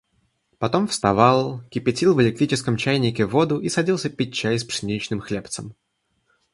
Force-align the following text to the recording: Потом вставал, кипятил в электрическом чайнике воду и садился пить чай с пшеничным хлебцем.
Потом 0.57 0.87
вставал, 0.87 1.61
кипятил 1.69 2.15
в 2.15 2.21
электрическом 2.23 2.75
чайнике 2.75 3.27
воду 3.27 3.59
и 3.61 3.69
садился 3.69 4.09
пить 4.09 4.33
чай 4.33 4.57
с 4.57 4.63
пшеничным 4.63 5.21
хлебцем. 5.21 5.75